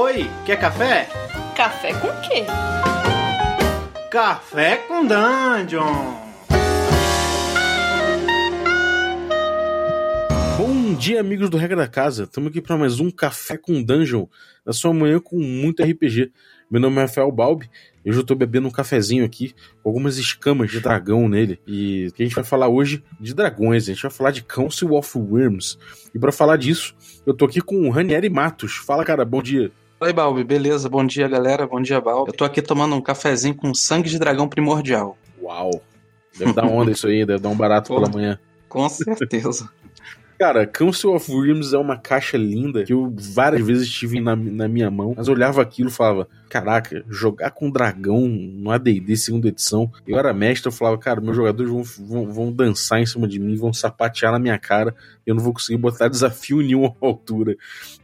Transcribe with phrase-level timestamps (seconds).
[0.00, 1.08] Oi, quer café?
[1.56, 2.44] Café com quê?
[4.08, 6.14] Café com Dungeon!
[10.56, 12.22] Bom dia, amigos do Regra da Casa.
[12.22, 14.26] Estamos aqui para mais um Café com Dungeon,
[14.64, 16.30] na sua manhã com muito RPG.
[16.70, 17.68] Meu nome é Rafael Balbi
[18.04, 19.52] e hoje eu estou bebendo um cafezinho aqui
[19.82, 21.58] com algumas escamas de dragão nele.
[21.66, 25.18] E a gente vai falar hoje de dragões, a gente vai falar de Council of
[25.18, 25.76] Worms.
[26.14, 26.94] E para falar disso,
[27.26, 28.76] eu tô aqui com o Ranieri Matos.
[28.76, 29.72] Fala, cara, bom dia.
[30.00, 30.88] Oi, Balbi, beleza?
[30.88, 31.66] Bom dia, galera.
[31.66, 32.30] Bom dia, Balbi.
[32.30, 35.18] Eu tô aqui tomando um cafezinho com sangue de dragão primordial.
[35.42, 35.82] Uau!
[36.38, 37.96] Deve dar onda isso aí, deve dar um barato Pô.
[37.96, 38.38] pela manhã.
[38.68, 39.68] Com certeza.
[40.38, 44.68] Cara, Council of Worms é uma caixa linda que eu várias vezes tive na, na
[44.68, 49.90] minha mão, mas olhava aquilo e falava: Caraca, jogar com dragão no ADD segunda edição.
[50.06, 53.38] Eu era mestre, eu falava: Cara, meus jogadores vão, vão, vão dançar em cima de
[53.40, 54.94] mim, vão sapatear na minha cara,
[55.26, 57.56] eu não vou conseguir botar desafio nenhum à altura.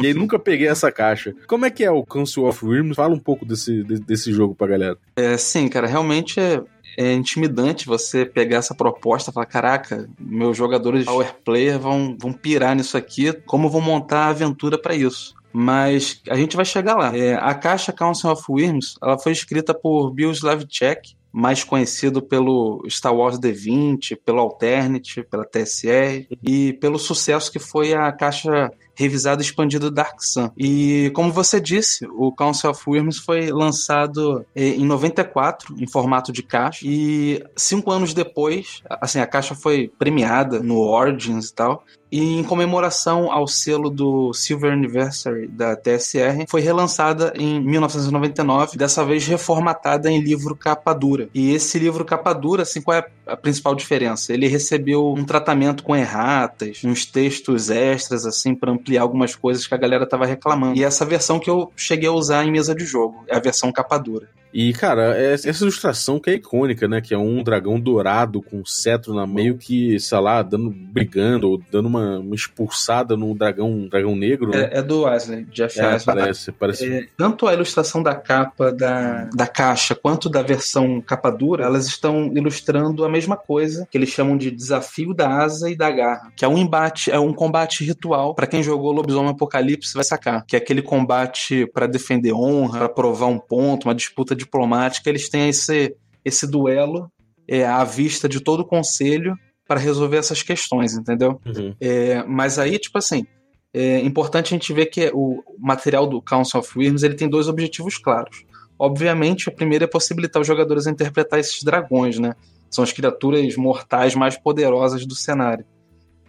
[0.02, 1.34] E aí nunca peguei essa caixa.
[1.46, 2.96] Como é que é o Council of Worms?
[2.96, 4.98] Fala um pouco desse, de- desse jogo pra galera.
[5.16, 6.60] É, sim, cara, realmente é,
[6.96, 12.32] é intimidante você pegar essa proposta e falar: caraca, meus jogadores Power Player vão, vão
[12.32, 15.34] pirar nisso aqui, como vão montar a aventura pra isso?
[15.52, 17.16] Mas a gente vai chegar lá.
[17.16, 22.84] É, a caixa Council of Worms ela foi escrita por Bill Slavchek, mais conhecido pelo
[22.88, 29.42] Star Wars D20, pelo Alternate, pela TSR e pelo sucesso que foi a caixa revisada
[29.42, 30.50] e expandida do Dark Sun.
[30.56, 36.32] E como você disse, o Council of Worms foi lançado eh, em 94 em formato
[36.32, 41.84] de caixa e cinco anos depois, assim, a caixa foi premiada no Origins e tal.
[42.14, 49.04] E em comemoração ao selo do Silver Anniversary da TSR, foi relançada em 1999, dessa
[49.04, 51.28] vez reformatada em livro capa dura.
[51.34, 54.32] E esse livro capa dura, assim, qual é a principal diferença?
[54.32, 59.74] Ele recebeu um tratamento com erratas, uns textos extras, assim, para ampliar algumas coisas que
[59.74, 60.78] a galera tava reclamando.
[60.78, 63.72] E essa versão que eu cheguei a usar em mesa de jogo, é a versão
[63.72, 64.28] capa dura.
[64.54, 67.00] E, cara, essa ilustração que é icônica, né?
[67.00, 70.70] Que é um dragão dourado com um cetro na mão, meio que, sei lá, dando,
[70.70, 74.70] brigando ou dando uma, uma expulsada no dragão, um dragão negro, né?
[74.72, 76.16] É, é do Wesley, Jeff É, Wesley.
[76.16, 76.92] parece, parece.
[76.92, 81.86] É, tanto a ilustração da capa da, da caixa quanto da versão capa dura, elas
[81.86, 86.32] estão ilustrando a mesma coisa que eles chamam de desafio da asa e da garra,
[86.36, 88.36] que é um embate, é um combate ritual.
[88.36, 92.88] Pra quem jogou Lobisomem Apocalipse vai sacar, que é aquele combate pra defender honra, pra
[92.88, 95.08] provar um ponto, uma disputa diplomática.
[95.08, 95.94] Eles têm esse
[96.24, 97.10] esse duelo
[97.46, 101.40] é, à vista de todo o conselho para resolver essas questões, entendeu?
[101.44, 101.74] Uhum.
[101.80, 103.26] É, mas aí, tipo assim,
[103.72, 107.48] é importante a gente ver que o material do Council of Worms ele tem dois
[107.48, 108.44] objetivos claros.
[108.78, 112.34] Obviamente, o primeiro é possibilitar os jogadores a interpretar esses dragões, né?
[112.70, 115.64] São as criaturas mortais mais poderosas do cenário.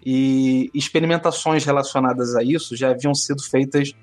[0.06, 3.94] E experimentações relacionadas a isso já haviam sido feitas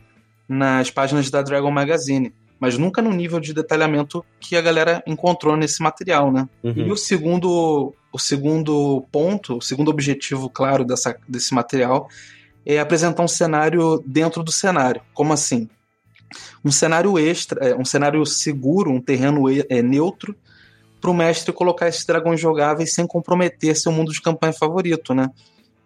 [0.49, 5.57] nas páginas da Dragon Magazine, mas nunca no nível de detalhamento que a galera encontrou
[5.57, 6.49] nesse material, né?
[6.63, 6.87] Uhum.
[6.87, 12.09] E o segundo, o segundo ponto, o segundo objetivo claro dessa, desse material
[12.65, 15.03] é apresentar um cenário dentro do cenário.
[15.13, 15.69] Como assim?
[16.65, 20.33] Um cenário extra, é, um cenário seguro, um terreno é, neutro,
[21.01, 25.31] para o mestre colocar esses dragões jogáveis sem comprometer seu mundo de campanha favorito, né?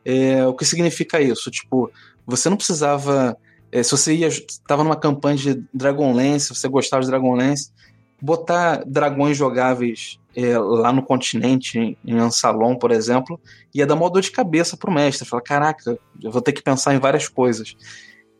[0.05, 1.51] É, o que significa isso?
[1.51, 1.91] Tipo,
[2.27, 3.35] você não precisava.
[3.77, 7.71] É, se você ia estava numa campanha de Dragonlance, se você gostava de Dragonlance,
[8.19, 13.39] botar dragões jogáveis é, lá no continente, em, em Ansalon, por exemplo,
[13.75, 15.29] ia dar uma dor de cabeça pro mestre.
[15.29, 17.77] Falar, caraca, eu vou ter que pensar em várias coisas.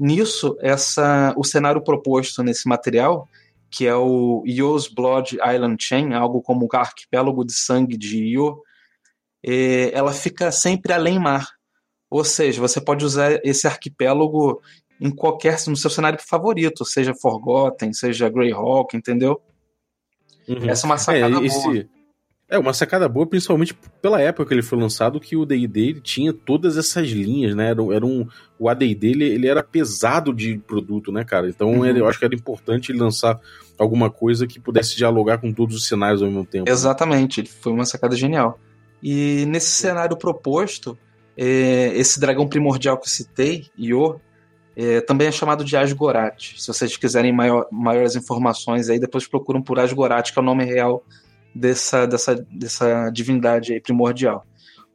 [0.01, 3.29] Nisso, essa, o cenário proposto nesse material,
[3.71, 8.63] que é o Yo's Blood Island Chain, algo como o arquipélago de sangue de Io,
[9.45, 11.47] é, ela fica sempre além mar.
[12.09, 14.63] Ou seja, você pode usar esse arquipélago
[15.01, 19.41] em qualquer no seu cenário favorito, seja Forgotten, seja Greyhawk, entendeu?
[20.49, 20.69] Uhum.
[20.69, 21.45] Essa é uma sacada É, boa.
[21.47, 21.89] esse,
[22.49, 26.33] é uma sacada boa, principalmente pela época que ele foi lançado, que o D&D tinha
[26.33, 27.71] todas essas linhas, né?
[27.71, 28.27] Era, um- era um,
[28.59, 31.49] o AD&D ele, ele era pesado de produto, né, cara?
[31.49, 31.85] Então Uhum.
[31.87, 33.39] ele- eu acho que era importante ele lançar
[33.77, 36.71] alguma coisa que pudesse dialogar com todos os cenários ao mesmo tempo.
[36.71, 38.59] Exatamente, foi uma sacada genial.
[39.03, 40.97] E nesse cenário proposto,
[41.37, 44.19] é, esse dragão primordial que eu citei, Io,
[44.77, 46.55] é, também é chamado de Asgorat.
[46.61, 50.65] Se vocês quiserem maior- maiores informações aí, depois procuram por Asgorat, que é o nome
[50.65, 51.03] real
[51.55, 54.47] dessa, dessa, dessa divindade aí primordial.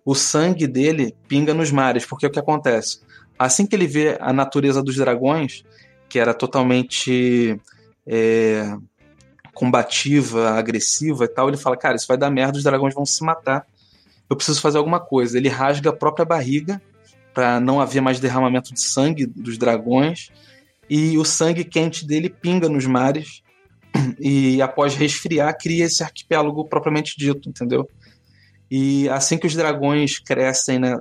[0.05, 2.99] O sangue dele pinga nos mares, porque o que acontece?
[3.39, 5.63] Assim que ele vê a natureza dos dragões,
[6.07, 7.59] que era totalmente
[8.05, 8.75] é,
[9.51, 13.23] combativa, agressiva e tal, ele fala: Cara, isso vai dar merda, os dragões vão se
[13.23, 13.65] matar.
[14.29, 15.37] Eu preciso fazer alguma coisa.
[15.37, 16.79] Ele rasga a própria barriga
[17.33, 20.29] para não haver mais derramamento de sangue dos dragões
[20.89, 23.41] e o sangue quente dele pinga nos mares
[24.19, 27.89] e após resfriar cria esse arquipélago propriamente dito, entendeu?
[28.69, 30.97] E assim que os dragões crescem, né,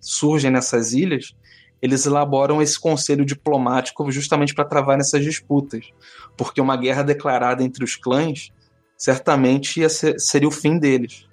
[0.00, 1.34] surgem nessas ilhas,
[1.80, 5.90] eles elaboram esse conselho diplomático justamente para travar nessas disputas,
[6.36, 8.50] porque uma guerra declarada entre os clãs
[8.96, 11.28] certamente ser, seria o fim deles.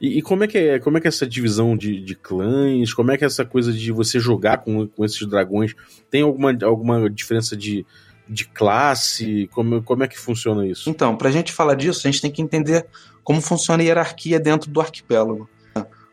[0.00, 2.92] E, e, como, é que é, como é que é essa divisão de, de clãs?
[2.92, 5.74] Como é que é essa coisa de você jogar com, com esses dragões?
[6.10, 7.86] Tem alguma, alguma diferença de,
[8.28, 9.48] de classe?
[9.52, 10.90] Como, como é que funciona isso?
[10.90, 12.86] Então, para a gente falar disso, a gente tem que entender
[13.22, 15.48] como funciona a hierarquia dentro do arquipélago.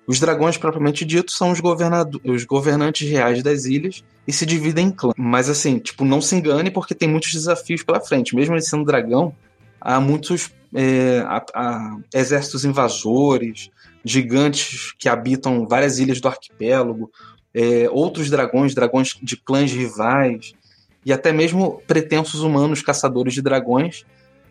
[0.07, 1.59] Os dragões, propriamente dito, são os,
[2.25, 5.13] os governantes reais das ilhas e se dividem em clãs.
[5.17, 8.35] Mas assim, tipo, não se engane porque tem muitos desafios pela frente.
[8.35, 9.35] Mesmo ele sendo dragão,
[9.81, 13.69] há muitos é, há, há exércitos invasores,
[14.05, 17.11] gigantes que habitam várias ilhas do arquipélago,
[17.53, 20.53] é, outros dragões, dragões de clãs rivais,
[21.05, 24.05] e até mesmo pretensos humanos caçadores de dragões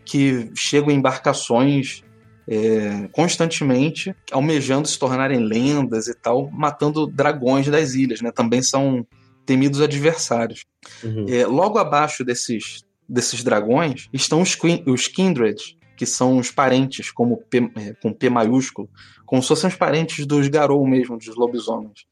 [0.05, 2.03] que chegam em embarcações
[2.47, 8.31] é, constantemente almejando se tornarem lendas e tal, matando dragões das ilhas, né?
[8.31, 9.05] Também são
[9.45, 10.65] temidos adversários.
[11.03, 11.25] Uhum.
[11.29, 17.37] É, logo abaixo desses, desses dragões estão os, os Kindred, que são os parentes, como
[17.37, 18.89] P, é, com P maiúsculo,
[19.25, 22.05] como se fossem os parentes dos Garou mesmo, dos lobisomens.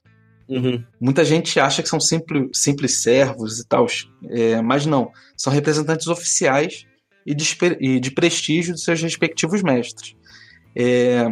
[0.50, 0.84] Uhum.
[1.00, 3.86] Muita gente acha que são simples, simples servos e tal,
[4.30, 5.12] é, mas não.
[5.38, 6.86] São representantes oficiais
[7.26, 10.16] e de, e de prestígio de seus respectivos mestres.
[10.76, 11.32] É,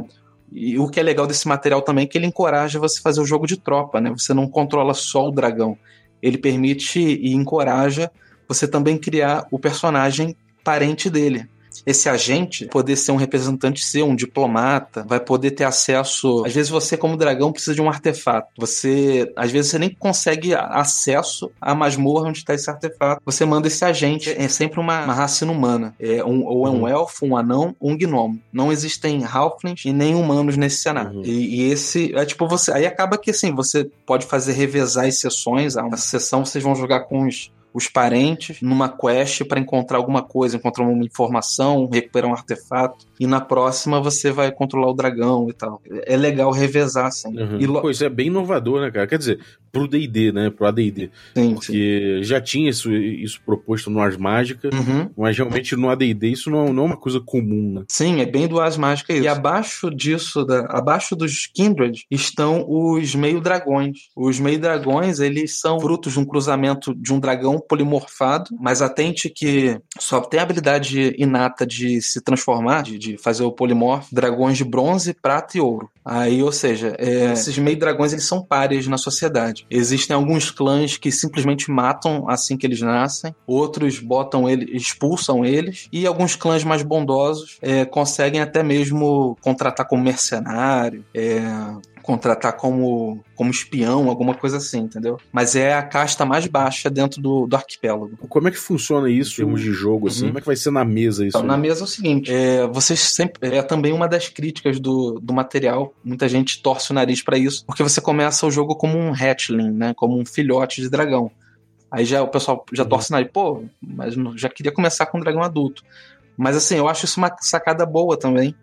[0.52, 3.20] e o que é legal desse material também é que ele encoraja você a fazer
[3.20, 4.12] o jogo de tropa, né?
[4.12, 5.78] Você não controla só o dragão.
[6.22, 8.10] Ele permite e encoraja
[8.48, 11.48] você também criar o personagem parente dele
[11.86, 16.44] esse agente poder ser um representante seu, um diplomata, vai poder ter acesso.
[16.46, 18.50] Às vezes você, como dragão, precisa de um artefato.
[18.58, 23.22] Você, às vezes, você nem consegue acesso à masmorra onde está esse artefato.
[23.26, 24.30] Você manda esse agente.
[24.30, 25.96] É sempre uma, uma raça inumana.
[25.98, 26.88] É um, ou é um uhum.
[26.88, 28.40] elfo, um anão, ou um gnomo.
[28.52, 31.20] Não existem halflings e nem humanos nesse cenário.
[31.20, 31.24] Uhum.
[31.24, 32.72] E, e, esse é tipo você.
[32.72, 35.78] Aí acaba que assim, você pode fazer revezar as sessões.
[35.78, 40.58] A sessão vocês vão jogar com os os parentes numa quest para encontrar alguma coisa,
[40.58, 43.07] encontrar uma informação, recuperar um artefato.
[43.20, 45.82] E na próxima você vai controlar o dragão e tal.
[46.06, 47.38] É legal revezar, assim.
[47.38, 47.60] Uhum.
[47.60, 47.82] E lo...
[47.82, 49.08] Pô, isso é bem inovador, né, cara?
[49.08, 49.40] Quer dizer,
[49.72, 50.50] pro D&D, né?
[50.50, 51.10] Pro AD&D.
[51.36, 52.24] Sim, Porque sim.
[52.24, 55.10] já tinha isso, isso proposto no Ars Mágica, uhum.
[55.16, 57.86] mas realmente no AD&D isso não, não, é uma coisa comum, né?
[57.90, 59.24] Sim, é bem do Ars Mágica isso.
[59.24, 64.10] E abaixo disso, da, abaixo dos Kindred, estão os meio-dragões.
[64.16, 69.80] Os meio-dragões, eles são frutos de um cruzamento de um dragão polimorfado, mas atente que
[70.00, 74.64] só tem a habilidade inata de se transformar, de, de fazer o polimorfo, dragões de
[74.64, 75.90] bronze, prata e ouro.
[76.04, 79.66] Aí, ou seja, é, esses meio-dragões eles são páreas na sociedade.
[79.70, 85.88] Existem alguns clãs que simplesmente matam assim que eles nascem, outros botam ele, expulsam eles,
[85.92, 91.42] e alguns clãs mais bondosos é, conseguem até mesmo contratar como mercenário, é,
[92.08, 95.20] contratar como, como espião, alguma coisa assim, entendeu?
[95.30, 98.16] Mas é a casta mais baixa dentro do, do arquipélago.
[98.30, 100.22] Como é que funciona isso em termos de jogo, assim?
[100.22, 100.28] Uhum.
[100.28, 101.38] Como é que vai ser na mesa isso?
[101.38, 103.58] Então, na mesa é o seguinte, é, vocês sempre...
[103.58, 107.66] É também uma das críticas do, do material, muita gente torce o nariz para isso,
[107.66, 109.94] porque você começa o jogo como um hatchling, né?
[109.94, 111.30] Como um filhote de dragão.
[111.92, 112.90] Aí já o pessoal já uhum.
[112.90, 115.84] torce o nariz, pô, mas já queria começar com um dragão adulto.
[116.38, 118.56] Mas assim, eu acho isso uma sacada boa também,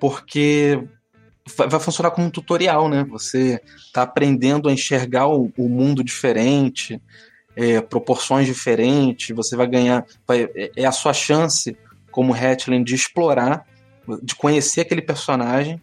[0.00, 0.82] porque
[1.54, 3.04] vai funcionar como um tutorial, né?
[3.04, 7.00] Você está aprendendo a enxergar o, o mundo diferente,
[7.54, 10.04] é, proporções diferentes, você vai ganhar.
[10.26, 11.76] Vai, é, é a sua chance,
[12.10, 13.64] como Hatchling, de explorar,
[14.22, 15.80] de conhecer aquele personagem,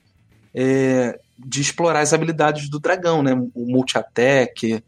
[0.53, 3.33] é, de explorar as habilidades do dragão, né?
[3.55, 4.83] O multi-attack,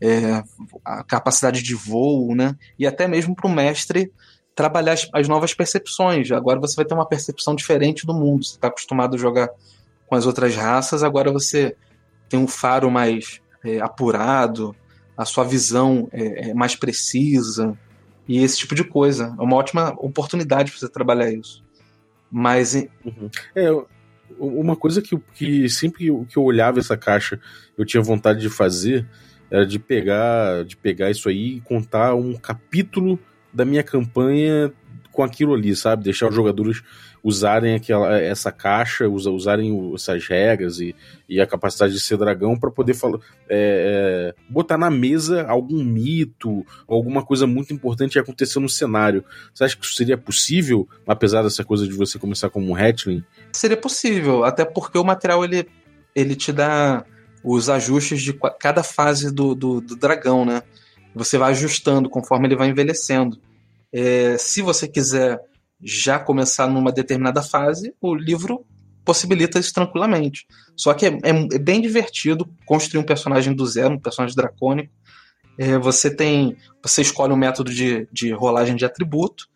[0.00, 0.42] é,
[0.84, 2.54] a capacidade de voo, né?
[2.78, 4.12] E até mesmo para o mestre
[4.54, 6.30] trabalhar as, as novas percepções.
[6.32, 8.44] Agora você vai ter uma percepção diferente do mundo.
[8.44, 9.48] Você está acostumado a jogar
[10.08, 11.76] com as outras raças, agora você
[12.28, 14.74] tem um faro mais é, apurado,
[15.16, 17.76] a sua visão é, é, mais precisa
[18.26, 19.34] e esse tipo de coisa.
[19.38, 21.64] É uma ótima oportunidade para você trabalhar isso.
[22.30, 22.74] Mas.
[23.04, 23.30] Uhum.
[23.54, 23.70] É,
[24.38, 27.40] uma coisa que, que sempre que eu olhava essa caixa
[27.76, 29.08] eu tinha vontade de fazer
[29.50, 33.18] era de pegar, de pegar isso aí e contar um capítulo
[33.52, 34.70] da minha campanha
[35.10, 36.04] com aquilo ali, sabe?
[36.04, 36.82] Deixar os jogadores
[37.28, 40.96] usarem aquela, essa caixa, usarem essas regras e,
[41.28, 43.18] e a capacidade de ser dragão para poder falar,
[43.48, 49.22] é, é, botar na mesa algum mito, alguma coisa muito importante que aconteceu no cenário.
[49.52, 53.22] Você acha que isso seria possível, apesar dessa coisa de você começar como um hatchling?
[53.52, 55.68] Seria possível, até porque o material ele,
[56.16, 57.04] ele te dá
[57.44, 60.62] os ajustes de cada fase do, do, do dragão, né?
[61.14, 63.38] Você vai ajustando conforme ele vai envelhecendo.
[63.92, 65.38] É, se você quiser
[65.82, 68.64] já começar numa determinada fase, o livro
[69.04, 70.46] possibilita isso tranquilamente.
[70.76, 74.92] Só que é, é, é bem divertido construir um personagem do zero, um personagem dracônico.
[75.58, 76.56] É, você tem.
[76.82, 79.48] Você escolhe um método de, de rolagem de atributo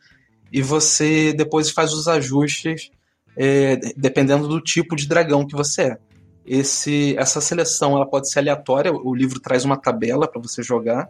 [0.53, 2.91] e você depois faz os ajustes
[3.37, 5.99] é, dependendo do tipo de dragão que você é.
[6.45, 11.09] Esse, essa seleção ela pode ser aleatória, o livro traz uma tabela para você jogar,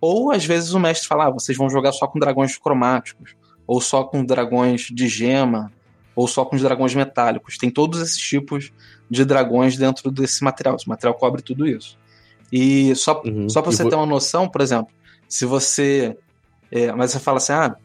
[0.00, 3.34] ou às vezes o mestre fala, ah, vocês vão jogar só com dragões cromáticos,
[3.70, 5.72] ou só com dragões de gema,
[6.16, 7.56] ou só com os dragões metálicos.
[7.56, 8.72] Tem todos esses tipos
[9.08, 10.74] de dragões dentro desse material.
[10.74, 11.96] Esse material cobre tudo isso.
[12.50, 13.48] E só, uhum.
[13.48, 13.90] só para você vou...
[13.90, 14.92] ter uma noção, por exemplo,
[15.28, 16.18] se você.
[16.68, 17.76] É, mas você fala assim, ah,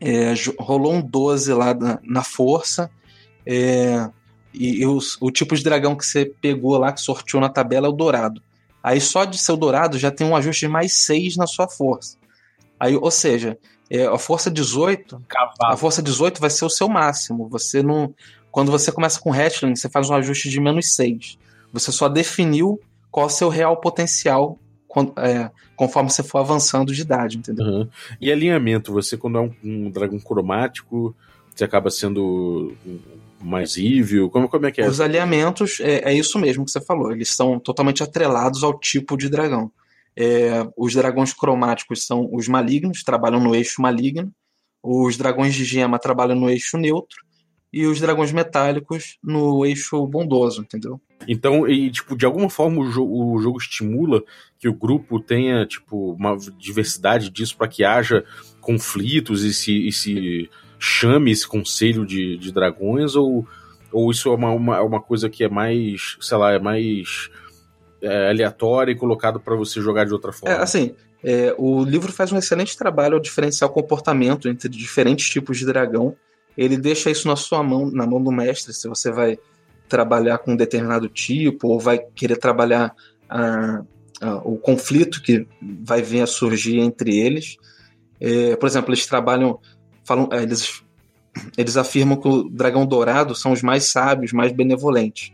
[0.00, 2.88] é, rolou um 12 lá na, na força,
[3.44, 4.08] é,
[4.54, 7.88] e, e os, o tipo de dragão que você pegou lá, que sorteou na tabela,
[7.88, 8.40] é o dourado.
[8.80, 11.66] Aí só de ser o dourado já tem um ajuste de mais 6 na sua
[11.66, 12.16] força.
[12.78, 13.58] Aí, ou seja,
[13.90, 15.72] é, a força 18, Cavalo.
[15.72, 17.48] a força 18 vai ser o seu máximo.
[17.48, 18.14] Você não,
[18.50, 21.38] quando você começa com hatchling, você faz um ajuste de menos 6.
[21.72, 22.80] Você só definiu
[23.10, 24.58] qual é o seu real potencial
[25.16, 27.64] é, conforme você for avançando de idade, entendeu?
[27.64, 27.88] Uhum.
[28.20, 31.14] E alinhamento, você quando é um, um dragão cromático,
[31.54, 32.74] você acaba sendo
[33.40, 34.30] mais evil?
[34.30, 34.88] Como, como é que é?
[34.88, 39.16] Os alinhamentos, é, é isso mesmo que você falou, eles são totalmente atrelados ao tipo
[39.16, 39.70] de dragão.
[40.20, 44.32] É, os dragões cromáticos são os malignos, trabalham no eixo maligno.
[44.82, 47.16] Os dragões de gema trabalham no eixo neutro.
[47.72, 51.00] E os dragões metálicos no eixo bondoso, entendeu?
[51.28, 54.24] Então, e, tipo, de alguma forma o, jo o jogo estimula
[54.58, 58.24] que o grupo tenha, tipo, uma diversidade disso para que haja
[58.60, 63.46] conflitos e se, e se chame esse conselho de, de dragões, ou,
[63.92, 67.30] ou isso é uma, uma, é uma coisa que é mais, sei lá, é mais
[68.02, 68.32] é,
[68.88, 70.54] e colocado para você jogar de outra forma?
[70.54, 75.28] É, assim, é, o livro faz um excelente trabalho ao diferenciar o comportamento entre diferentes
[75.28, 76.14] tipos de dragão.
[76.56, 79.38] Ele deixa isso na sua mão, na mão do mestre, se você vai
[79.88, 82.94] trabalhar com um determinado tipo ou vai querer trabalhar
[83.28, 83.82] a,
[84.20, 87.56] a, o conflito que vai vir a surgir entre eles.
[88.20, 89.58] É, por exemplo, eles trabalham
[90.08, 90.82] falam, é, eles,
[91.56, 95.32] eles afirmam que o dragão dourado são os mais sábios, mais benevolentes.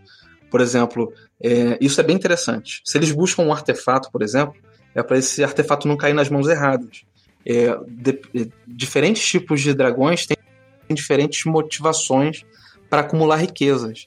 [0.55, 2.81] Por exemplo, é, isso é bem interessante.
[2.85, 4.55] Se eles buscam um artefato, por exemplo,
[4.95, 7.03] é para esse artefato não cair nas mãos erradas.
[7.45, 10.37] É, de, é, diferentes tipos de dragões têm
[10.91, 12.45] diferentes motivações
[12.89, 14.07] para acumular riquezas.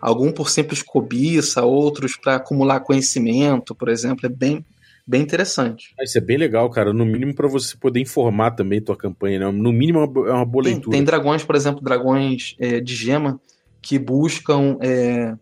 [0.00, 4.26] Algum por simples cobiça, outros para acumular conhecimento, por exemplo.
[4.26, 4.64] É bem,
[5.04, 5.92] bem interessante.
[6.00, 6.92] Isso é bem legal, cara.
[6.92, 9.50] No mínimo para você poder informar também tua campanha, né?
[9.50, 10.96] No mínimo é uma, é uma boa tem, leitura.
[10.96, 13.40] Tem dragões, por exemplo, dragões é, de gema
[13.82, 15.34] que buscam é,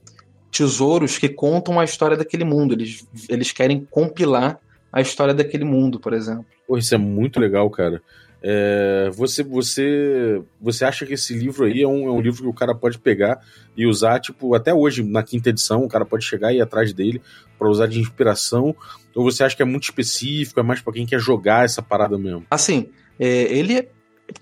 [0.50, 2.74] tesouros que contam a história daquele mundo.
[2.74, 4.58] Eles, eles querem compilar
[4.92, 6.46] a história daquele mundo, por exemplo.
[6.66, 8.02] Pô, isso é muito legal, cara.
[8.40, 12.48] É, você, você, você acha que esse livro aí é um, é um, livro que
[12.48, 13.40] o cara pode pegar
[13.76, 16.92] e usar, tipo, até hoje, na quinta edição, o cara pode chegar e ir atrás
[16.92, 17.20] dele
[17.58, 18.74] para usar de inspiração?
[19.14, 22.16] Ou você acha que é muito específico, é mais para quem quer jogar essa parada
[22.16, 22.46] mesmo?
[22.48, 22.88] Assim,
[23.18, 23.88] é, ele,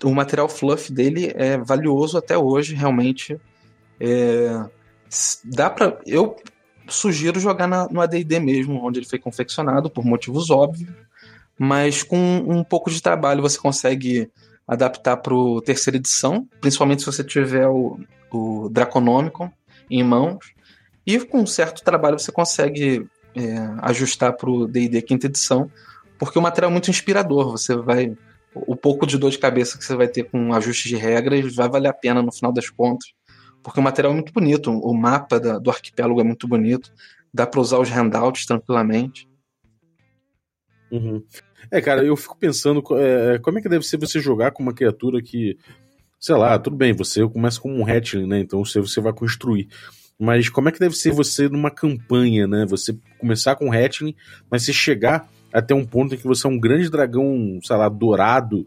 [0.03, 3.39] o material fluff dele é valioso até hoje, realmente.
[3.99, 4.63] É,
[5.43, 6.35] dá para eu
[6.87, 10.89] sugiro jogar na, no AD&D mesmo, onde ele foi confeccionado por motivos óbvios
[11.57, 14.29] mas com um pouco de trabalho você consegue
[14.67, 17.99] adaptar para o terceira edição, principalmente se você tiver o,
[18.31, 19.49] o Draconomicon
[19.89, 20.53] em mãos,
[21.05, 25.71] e com um certo trabalho você consegue é, ajustar para o D&D quinta edição,
[26.19, 28.15] porque o material é muito inspirador, você vai
[28.53, 31.69] o pouco de dor de cabeça que você vai ter com ajuste de regras vai
[31.69, 33.13] valer a pena no final das contas,
[33.67, 36.89] porque o material é muito bonito, o mapa da, do arquipélago é muito bonito,
[37.33, 39.27] dá para usar os handouts tranquilamente.
[40.89, 41.21] Uhum.
[41.69, 44.73] É, cara, eu fico pensando é, como é que deve ser você jogar com uma
[44.73, 45.57] criatura que,
[46.17, 48.39] sei lá, tudo bem, você começa como um hatchling, né?
[48.39, 49.67] Então você, você vai construir.
[50.17, 52.65] Mas como é que deve ser você numa campanha, né?
[52.69, 54.15] Você começar com hatchling,
[54.49, 57.89] mas você chegar até um ponto em que você é um grande dragão, sei lá,
[57.89, 58.65] dourado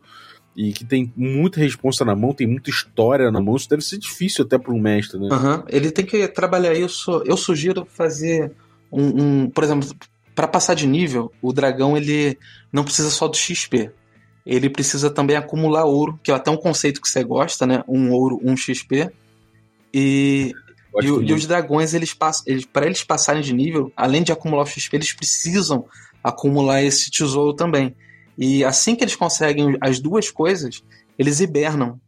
[0.61, 3.57] e que tem muita responsa na mão, tem muita história na mão.
[3.57, 5.29] Isso deve ser difícil até para um mestre, né?
[5.33, 5.65] Uhum.
[5.67, 7.23] Ele tem que trabalhar isso.
[7.25, 8.53] Eu sugiro fazer
[8.93, 9.89] um, um por exemplo,
[10.35, 12.37] para passar de nível, o dragão ele
[12.71, 13.91] não precisa só do XP.
[14.45, 17.83] Ele precisa também acumular ouro, que é até um conceito que você gosta, né?
[17.89, 19.11] Um ouro, um XP.
[19.95, 20.53] E,
[21.01, 24.65] e, e, os dragões, eles passam, eles, para eles passarem de nível, além de acumular
[24.65, 25.87] o XP, eles precisam
[26.23, 27.97] acumular esse tesouro também.
[28.41, 30.83] E assim que eles conseguem as duas coisas,
[31.19, 32.01] eles hibernam.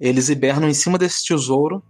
[0.00, 1.80] Eles hibernam em cima desse tesouro,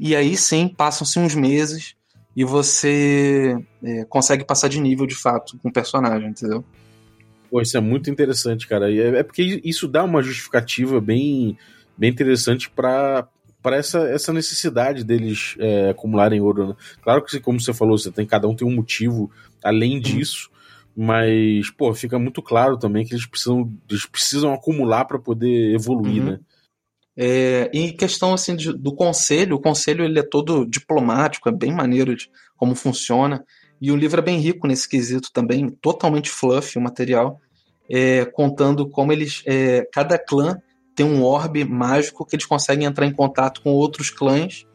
[0.00, 1.94] e aí sim passam-se uns meses
[2.36, 6.64] e você é, consegue passar de nível de fato com o personagem, entendeu?
[7.48, 8.92] Pô, isso é muito interessante, cara.
[8.92, 11.56] É, é porque isso dá uma justificativa bem,
[11.96, 13.28] bem interessante para
[13.62, 16.68] para essa, essa necessidade deles é, acumularem ouro.
[16.68, 16.76] Né?
[17.02, 19.28] Claro que, como você falou, você tem cada um tem um motivo
[19.60, 20.48] além disso,
[20.96, 26.22] mas pô, fica muito claro também que eles precisam, eles precisam acumular para poder evoluir,
[26.22, 26.30] uhum.
[26.30, 26.40] né?
[27.18, 31.72] É, em questão assim de, do conselho, o conselho ele é todo diplomático, é bem
[31.72, 33.44] maneiro de como funciona.
[33.80, 37.40] E o livro é bem rico nesse quesito também, totalmente fluff o material,
[37.90, 39.42] é, contando como eles.
[39.46, 40.58] É, cada clã
[40.94, 44.66] tem um orbe mágico que eles conseguem entrar em contato com outros clãs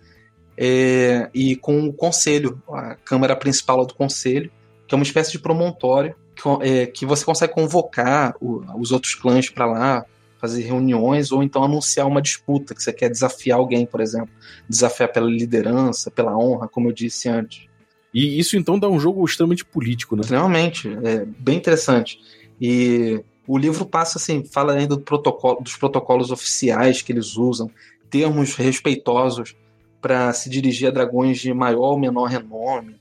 [0.56, 4.52] é, e com o conselho, a câmara principal do conselho,
[4.92, 9.16] que é uma espécie de promontório que, é, que você consegue convocar o, os outros
[9.16, 10.06] clãs para lá,
[10.38, 14.28] fazer reuniões ou então anunciar uma disputa que você quer desafiar alguém, por exemplo,
[14.68, 17.70] desafiar pela liderança, pela honra, como eu disse antes.
[18.14, 20.24] E isso então dá um jogo extremamente político, né?
[20.28, 22.20] Realmente, é bem interessante.
[22.60, 27.72] E o livro passa assim, fala ainda do protocolo, dos protocolos oficiais que eles usam,
[28.10, 29.56] termos respeitosos
[30.02, 33.01] para se dirigir a dragões de maior ou menor renome.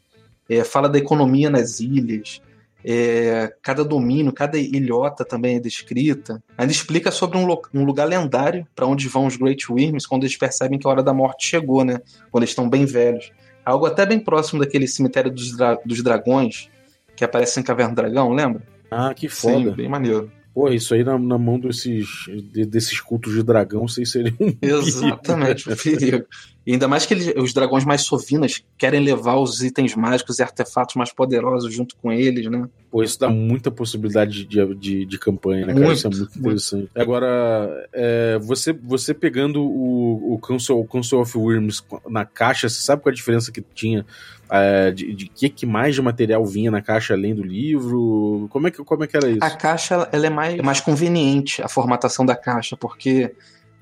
[0.50, 2.42] É, fala da economia nas ilhas,
[2.84, 6.42] é, cada domínio, cada ilhota também é descrita.
[6.56, 10.36] Ainda explica sobre um, um lugar lendário para onde vão os Great Worms quando eles
[10.36, 12.00] percebem que a hora da morte chegou, né?
[12.30, 13.30] Quando eles estão bem velhos.
[13.64, 16.68] Algo até bem próximo daquele cemitério dos, dra dos dragões
[17.14, 18.62] que aparece em Caverna do Dragão, lembra?
[18.90, 19.70] Ah, que foda.
[19.70, 20.32] Sim, bem maneiro.
[20.52, 22.06] Pô, isso aí na, na mão desses,
[22.50, 24.56] de, desses cultos de dragão, sei seria um.
[24.60, 26.26] Exatamente, um perigo.
[26.66, 30.42] E ainda mais que eles, os dragões mais sovinas querem levar os itens mágicos e
[30.42, 32.68] artefatos mais poderosos junto com eles, né?
[32.90, 35.86] Pô, isso dá muita possibilidade de, de, de campanha, né, cara?
[35.86, 36.80] Muito, isso é muito interessante.
[36.80, 37.00] Muito.
[37.00, 42.82] Agora, é, você, você pegando o, o, Council, o Council of Worms na caixa, você
[42.82, 44.04] sabe qual é a diferença que tinha?
[44.50, 48.48] É, de, de que, que mais de material vinha na caixa além do livro?
[48.50, 49.38] Como é que, como é que era isso?
[49.42, 53.32] A caixa ela é mais, mais conveniente, a formatação da caixa, porque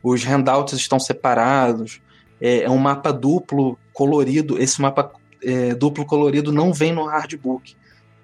[0.03, 2.01] os handouts estão separados,
[2.41, 4.61] é, é um mapa duplo colorido.
[4.61, 7.75] Esse mapa é, duplo colorido não vem no hardbook,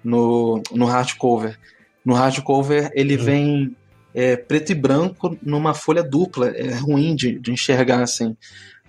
[0.03, 1.57] no, no hardcover.
[2.03, 3.23] No hardcover ele uhum.
[3.23, 3.77] vem
[4.13, 6.49] é, preto e branco numa folha dupla.
[6.49, 8.35] É ruim de, de enxergar assim.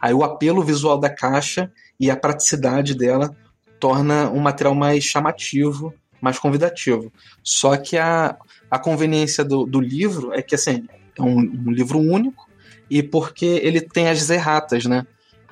[0.01, 3.35] Aí o apelo visual da caixa e a praticidade dela
[3.81, 7.13] torna um material mais chamativo, mais convidativo.
[7.43, 8.37] Só que a,
[8.71, 10.87] a conveniência do, do livro é que assim,
[11.19, 12.47] é um, um livro único
[12.91, 15.07] e porque ele tem as erratas, né?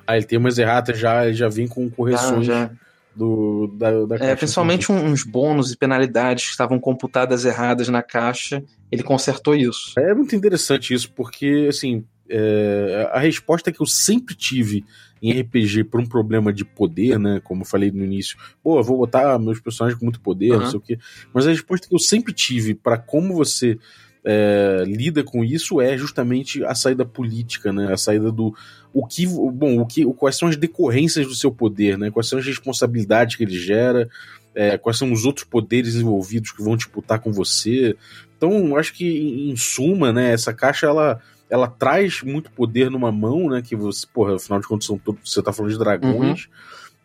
[0.05, 2.69] Ah, ele tem umas erratas já, já vem com correções ah,
[3.15, 4.31] do, da, da é, caixa.
[4.31, 9.97] É, principalmente uns bônus e penalidades que estavam computadas erradas na caixa, ele consertou isso.
[9.97, 14.85] É muito interessante isso, porque, assim, é, a resposta que eu sempre tive
[15.21, 17.41] em RPG por um problema de poder, né?
[17.43, 20.59] Como eu falei no início, pô, eu vou botar meus personagens com muito poder, uhum.
[20.59, 20.99] não sei o quê.
[21.33, 23.77] Mas a resposta que eu sempre tive para como você
[24.25, 27.93] é, lida com isso é justamente a saída política, né?
[27.93, 28.55] A saída do
[28.91, 32.09] o que, bom, o que, quais são as decorrências do seu poder, né?
[32.09, 34.09] Quais são as responsabilidades que ele gera,
[34.55, 37.95] é, quais são os outros poderes envolvidos que vão disputar com você.
[38.35, 40.31] Então, acho que em suma, né?
[40.33, 43.61] Essa caixa ela ela traz muito poder numa mão, né?
[43.61, 46.45] Que você, porra, afinal de contas, são todos, você tá falando de dragões.
[46.45, 46.51] Uhum.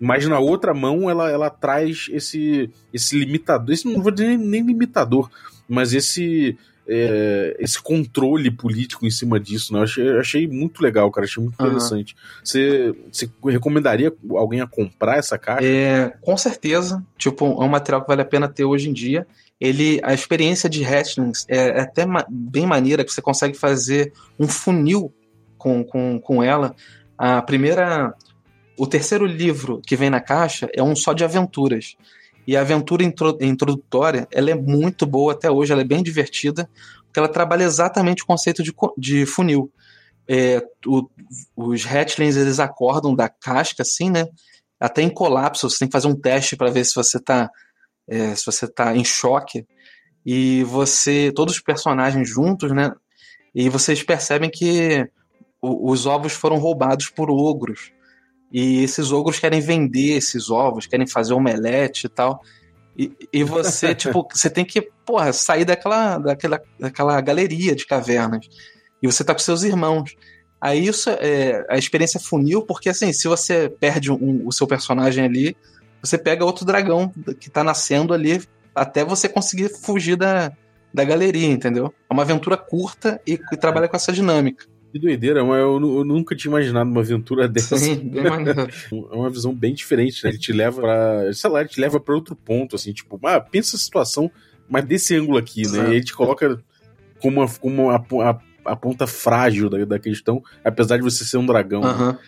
[0.01, 3.75] Mas na outra mão ela, ela traz esse, esse limitador.
[3.75, 5.29] Esse não vou dizer nem limitador,
[5.69, 6.57] mas esse
[6.93, 9.79] é, esse controle político em cima disso, né?
[9.79, 11.25] Eu achei, achei muito legal, cara.
[11.25, 12.17] Achei muito interessante.
[12.43, 15.65] Você, você recomendaria alguém a comprar essa caixa?
[15.65, 17.05] É, com certeza.
[17.17, 19.25] Tipo, é um material que vale a pena ter hoje em dia.
[19.61, 24.49] Ele, a experiência de hatchlings é, é até bem maneira, que você consegue fazer um
[24.49, 25.15] funil
[25.57, 26.75] com, com, com ela.
[27.17, 28.13] A primeira.
[28.77, 31.97] O terceiro livro que vem na caixa é um só de aventuras.
[32.51, 36.69] E a aventura introdutória, ela é muito boa até hoje, ela é bem divertida,
[37.05, 39.73] porque ela trabalha exatamente o conceito de, de funil.
[40.29, 41.09] É, o,
[41.55, 44.27] os hatchlings, eles acordam da casca, assim, né?
[44.81, 47.49] Até em colapso, você tem que fazer um teste para ver se você está
[48.09, 49.65] é, se você tá em choque.
[50.27, 52.91] E você, todos os personagens juntos, né?
[53.55, 55.09] E vocês percebem que
[55.63, 57.93] os ovos foram roubados por ogros.
[58.53, 62.43] E esses ogros querem vender esses ovos, querem fazer omelete e tal.
[62.97, 68.49] E, e você, tipo, você tem que, porra, sair daquela, daquela, daquela galeria de cavernas.
[69.03, 70.15] E você tá com seus irmãos.
[70.61, 75.25] Aí isso é a experiência funil, porque assim, se você perde um, o seu personagem
[75.25, 75.57] ali,
[76.03, 78.43] você pega outro dragão que tá nascendo ali
[78.75, 80.53] até você conseguir fugir da,
[80.93, 81.95] da galeria, entendeu?
[82.09, 84.67] É uma aventura curta e, e trabalha com essa dinâmica.
[84.93, 87.77] Que doideira, mas eu, eu, nunca tinha imaginado uma aventura dessa.
[87.77, 90.31] Sim, bem é uma visão bem diferente, né?
[90.31, 91.33] Ele te leva pra.
[91.33, 94.31] Sei lá, ele te leva pra outro ponto, assim, tipo, ah, pensa a situação
[94.71, 95.67] mas desse ângulo aqui, né?
[95.67, 95.91] Exato.
[95.91, 96.63] E a gente coloca
[97.21, 101.39] como, a, como a, a, a ponta frágil da, da questão, apesar de você ser
[101.39, 101.81] um dragão.
[101.81, 101.89] né?
[101.89, 102.19] Aham.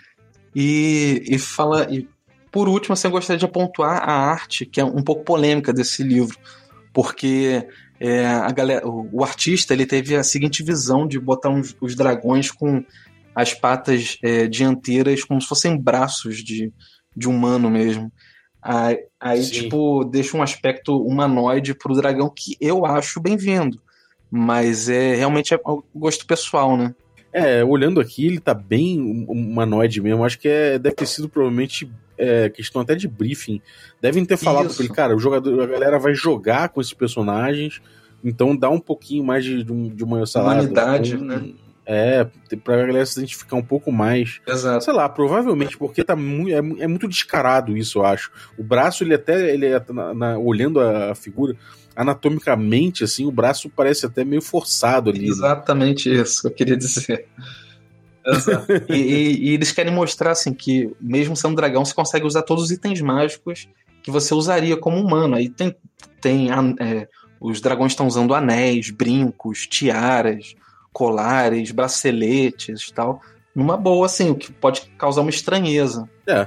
[0.55, 1.87] E, e fala.
[1.89, 2.09] E
[2.51, 6.03] por último, assim, eu gostaria de pontuar a arte, que é um pouco polêmica desse
[6.03, 6.37] livro,
[6.93, 7.67] porque
[8.03, 11.95] é, a galera, o, o artista ele teve a seguinte visão de botar uns- os
[11.95, 12.85] dragões com
[13.35, 16.73] as patas é, dianteiras como se fossem braços de,
[17.17, 18.13] de humano mesmo.
[18.61, 23.81] Aí, aí, tipo, deixa um aspecto humanoide pro dragão que eu acho bem-vindo.
[24.31, 26.95] Mas é realmente é o gosto pessoal, né?
[27.33, 30.25] É, olhando aqui, ele tá bem hum- humanoide mesmo.
[30.25, 33.61] Acho que é, deve ter sido provavelmente é, questão até de briefing.
[34.01, 34.83] Devem ter falado Isso.
[34.83, 37.81] ele, cara, o jogador, a galera vai jogar com esses personagens,
[38.25, 41.51] então dá um pouquinho mais de, de um- uma lá, Humanidade, um- né?
[41.85, 42.25] É,
[42.63, 44.41] pra galera se identificar um pouco mais.
[44.47, 44.85] Exato.
[44.85, 48.31] Sei lá, provavelmente porque tá mu é, é muito descarado isso, eu acho.
[48.57, 51.57] O braço, ele até, ele é, na- na- olhando a, figura,
[51.97, 55.23] anatomicamente, assim, o braço parece até meio forçado ali.
[55.23, 55.27] né?
[55.27, 57.27] Exatamente isso que eu queria dizer.
[58.27, 58.67] Exato.
[58.89, 62.65] e, e- e eles querem mostrar assim que, mesmo sendo dragão, você consegue usar todos
[62.65, 63.69] os itens mágicos
[64.03, 65.35] que você usaria como humano.
[65.37, 65.75] Aí tem,
[66.21, 67.09] tem é,
[67.41, 70.55] os dragões estão usando anéis, brincos, tiaras,
[70.93, 73.21] colares, braceletes e tal.
[73.55, 76.09] Numa boa, assim, o que pode causar uma estranheza.
[76.27, 76.47] É,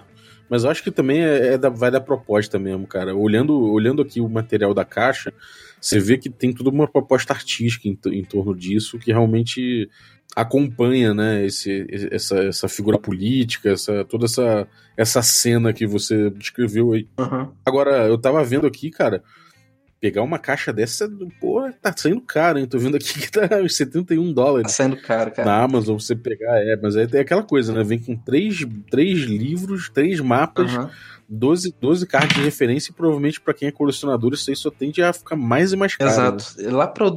[0.49, 3.15] mas eu acho que também é, é da- vai da proposta mesmo, cara.
[3.15, 5.31] Olhando, olhando aqui o material da caixa,
[5.79, 9.89] você vê que tem toda uma proposta artística em, em torno disso que realmente
[10.35, 16.93] acompanha, né, esse, essa, essa figura política, essa, toda essa, essa cena que você descreveu
[16.93, 17.07] aí.
[17.65, 19.23] Agora, eu tava vendo aqui, cara,
[19.99, 21.09] pegar uma caixa dessa,
[21.39, 22.65] pô, tá saindo caro, hein?
[22.67, 24.71] Tô vendo aqui que tá uns 71 Tá dólares.
[24.73, 25.47] saindo caro, cara.
[25.49, 27.81] Na Amazon você pegar, é, mas é, é aquela coisa, né?
[27.83, 28.59] Vem com três,
[28.91, 30.89] três livros, três mapas, Aham.
[31.27, 35.01] 12, 12 cartas de referência e provavelmente pra quem é colecionador isso aí só tende
[35.01, 36.11] a ficar mais e mais caro.
[36.11, 36.15] né?
[36.37, 36.75] Exato.
[36.75, 37.09] Lá para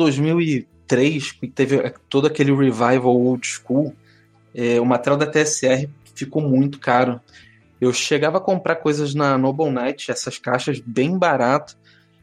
[0.89, 3.95] 2003, que teve todo aquele revival old school,
[4.55, 7.21] é, o material da TSR ficou muito caro.
[7.81, 11.77] Eu chegava a comprar coisas na Noble Knight, essas caixas bem barato,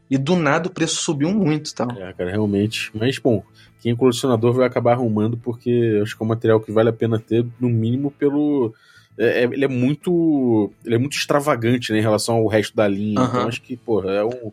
[0.09, 1.87] e do nada o preço subiu muito, tá?
[1.97, 2.91] É, cara, realmente.
[2.93, 3.43] Mas, bom,
[3.79, 6.93] quem é colecionador vai acabar arrumando porque acho que é um material que vale a
[6.93, 8.73] pena ter, no mínimo, pelo.
[9.17, 10.71] é- é- ele é muito.
[10.83, 13.21] Ele é muito extravagante né, em relação ao resto da linha.
[13.21, 13.29] Aham.
[13.29, 14.51] Então acho que, porra, é um,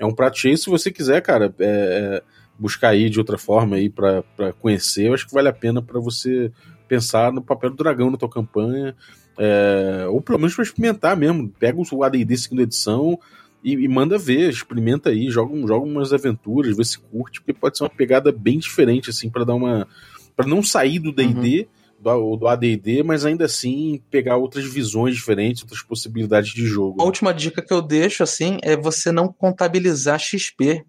[0.00, 0.58] é um prato cheio.
[0.58, 2.22] Se você quiser, cara, é, é,
[2.60, 5.80] buscar aí de outra forma aí pra, pra conhecer, eu acho que vale a pena
[5.80, 6.52] pra você
[6.86, 8.94] pensar no papel do dragão na tua campanha.
[9.38, 11.48] é, ou pelo menos pra experimentar mesmo.
[11.58, 13.18] Pega o ADD segunda edição
[13.64, 17.78] e, e manda ver, experimenta aí, joga, joga umas aventuras, vê se curte, porque pode
[17.78, 19.86] ser uma pegada bem diferente, assim, pra dar uma.
[20.36, 21.68] para não sair do DD,
[21.98, 27.02] do, do ADD, mas ainda assim pegar outras visões diferentes, outras possibilidades de A jogo.
[27.02, 30.82] última dica que eu deixo, assim, é você não contabilizar XP,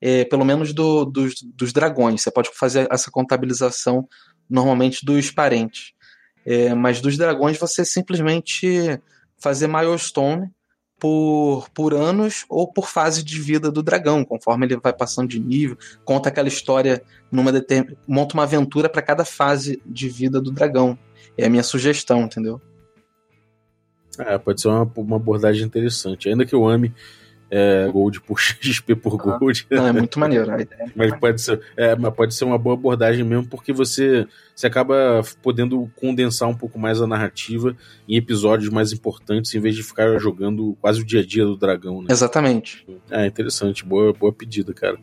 [0.00, 2.22] é, pelo menos do- dos, dos dragões.
[2.22, 4.06] Você pode fazer essa contabilização
[4.48, 5.92] normalmente dos parentes.
[6.44, 9.00] É, mas dos dragões você simplesmente
[9.38, 10.48] fazer milestone
[10.98, 15.38] por, por anos ou por fase de vida do dragão, conforme ele vai passando de
[15.38, 17.96] nível, conta aquela história numa determin...
[18.06, 20.98] monta uma aventura para cada fase de vida do dragão.
[21.36, 22.60] É a minha sugestão, entendeu?
[24.18, 26.28] É, pode ser uma, uma abordagem interessante.
[26.28, 26.94] Ainda que eu ame
[27.50, 29.38] é, Gold por XP por Ah.
[29.38, 29.66] Gold.
[29.70, 30.50] Não, é muito maneiro.
[30.50, 30.92] A ideia.
[30.94, 35.22] Mas pode ser, é, mas pode ser uma boa abordagem mesmo, porque você, você acaba
[35.42, 37.76] podendo condensar um pouco mais a narrativa
[38.08, 41.56] em episódios mais importantes, em vez de ficar jogando quase o dia a dia do
[41.56, 42.08] dragão, né?
[42.10, 42.86] Exatamente.
[43.10, 44.98] É interessante, boa, boa pedida, cara.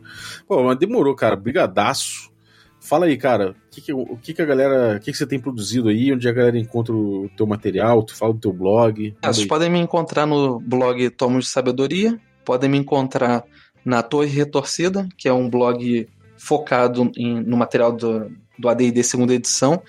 [0.46, 1.36] Pô, mas demorou, cara.
[1.36, 2.32] Brigadaço.
[2.80, 4.96] Fala aí, cara, o que, que, o que, que a galera.
[4.98, 6.12] O que, que você tem produzido aí?
[6.12, 8.02] Onde a galera encontra o teu material?
[8.02, 9.16] Tu fala do teu blog?
[9.22, 13.44] Ah, vocês podem me encontrar no blog Tomos de Sabedoria, podem me encontrar
[13.84, 19.34] na Torre Retorcida, que é um blog focado em- no material do, do AD&D segunda
[19.34, 19.82] edição.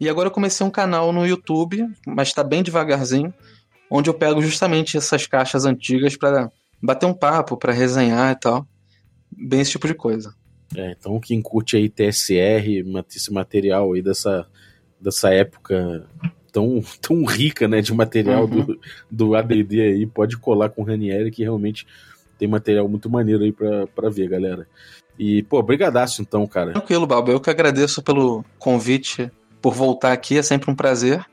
[0.00, 3.32] E agora eu comecei um canal no YouTube, mas está bem devagarzinho,
[3.90, 6.50] onde eu pego justamente essas caixas antigas para
[6.82, 8.66] bater um papo, para resenhar e tal.
[9.30, 10.34] Bem esse tipo de coisa.
[10.74, 12.84] É, então quem curte aí TSR,
[13.14, 14.46] esse material aí dessa,
[15.00, 16.06] dessa época
[16.52, 18.64] tão, tão rica, né, de material Uhum.
[18.64, 21.86] do, do AD&D aí, pode colar com o Ranieri, que realmente
[22.38, 24.66] tem material muito maneiro aí pra, pra ver, galera.
[25.18, 26.72] E, pô, brigadaço então, cara.
[26.72, 27.30] Tranquilo, Balbo.
[27.30, 31.24] Eu que agradeço pelo convite, por voltar aqui, é sempre um prazer.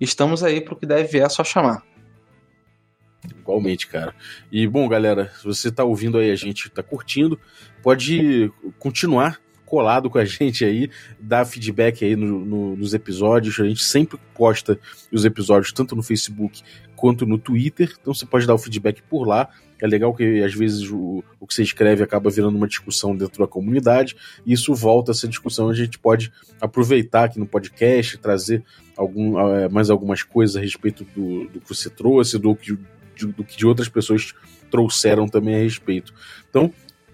[0.00, 1.82] Estamos aí para o que deve vier, é só chamar.
[3.38, 4.14] Igualmente, cara.
[4.50, 7.38] E bom, galera, se você tá ouvindo aí a gente, tá curtindo,
[7.82, 9.38] pode continuar
[9.72, 13.58] colado com a gente aí, dá feedback aí no, no, nos episódios.
[13.58, 14.78] A gente sempre posta
[15.10, 16.62] os episódios tanto no Facebook
[16.94, 19.48] quanto no Twitter, então você pode dar o feedback por lá.
[19.80, 23.42] É legal que às vezes o, o que você escreve acaba virando uma discussão dentro
[23.42, 25.70] da comunidade, e isso volta essa discussão.
[25.70, 26.30] A gente pode
[26.60, 28.62] aproveitar aqui no podcast, trazer
[28.94, 32.78] algum, eh, mais algumas coisas a respeito do, do que você trouxe, do que,
[33.16, 34.34] de, do que de outras pessoas
[34.70, 36.14] trouxeram também a respeito.
[36.48, 36.72] Então,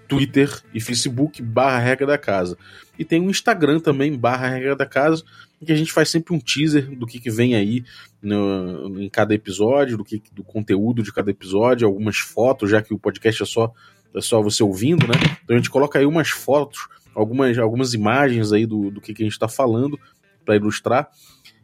[0.08, 2.56] Twitter e Facebook barra regra da casa.
[2.98, 5.22] E tem um Instagram também, barra regra da casa,
[5.60, 7.84] em que a gente faz sempre um teaser do que, que vem aí
[8.20, 12.94] no, em cada episódio, do, que, do conteúdo de cada episódio, algumas fotos, já que
[12.94, 13.72] o podcast é só,
[14.14, 15.14] é só você ouvindo, né?
[15.44, 19.22] Então a gente coloca aí umas fotos, algumas, algumas imagens aí do, do que, que
[19.22, 19.98] a gente está falando
[20.44, 21.10] para ilustrar.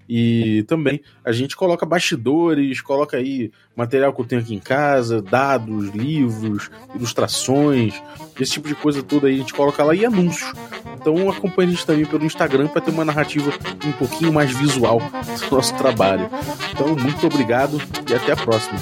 [0.09, 5.21] E também a gente coloca bastidores, coloca aí material que eu tenho aqui em casa,
[5.21, 7.95] dados, livros, ilustrações,
[8.38, 10.53] esse tipo de coisa toda aí a gente coloca lá e anúncios.
[11.01, 13.53] Então acompanhe a gente também pelo Instagram para ter uma narrativa
[13.85, 15.01] um pouquinho mais visual
[15.49, 16.29] do nosso trabalho.
[16.73, 18.79] Então, muito obrigado e até a próxima.